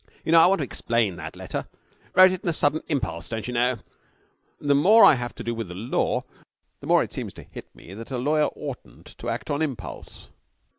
'You 0.25 0.31
know, 0.31 0.39
I 0.39 0.47
want 0.47 0.57
to 0.57 0.63
explain 0.65 1.15
that 1.17 1.35
letter. 1.35 1.67
Wrote 2.15 2.31
it 2.31 2.43
on 2.43 2.49
a 2.49 2.53
sudden 2.53 2.81
impulse, 2.87 3.29
don't 3.29 3.47
you 3.47 3.53
know. 3.53 3.77
The 4.59 4.73
more 4.73 5.05
I 5.05 5.13
have 5.13 5.35
to 5.35 5.43
do 5.43 5.53
with 5.53 5.67
the 5.67 5.75
law, 5.75 6.23
the 6.79 6.87
more 6.87 7.03
it 7.03 7.13
seems 7.13 7.35
to 7.35 7.43
hit 7.43 7.67
me 7.75 7.93
that 7.93 8.09
a 8.09 8.17
lawyer 8.17 8.49
oughtn't 8.55 9.05
to 9.19 9.29
act 9.29 9.51
on 9.51 9.61
impulse. 9.61 10.29